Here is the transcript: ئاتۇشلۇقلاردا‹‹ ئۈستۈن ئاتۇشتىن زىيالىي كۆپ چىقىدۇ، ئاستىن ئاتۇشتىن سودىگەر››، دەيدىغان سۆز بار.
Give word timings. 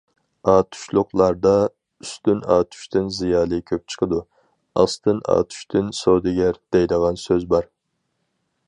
ئاتۇشلۇقلاردا‹‹ 0.51 1.67
ئۈستۈن 2.05 2.41
ئاتۇشتىن 2.55 3.11
زىيالىي 3.19 3.61
كۆپ 3.73 3.85
چىقىدۇ، 3.95 4.19
ئاستىن 4.83 5.21
ئاتۇشتىن 5.35 5.95
سودىگەر››، 6.03 6.61
دەيدىغان 6.77 7.25
سۆز 7.29 7.49
بار. 7.55 7.71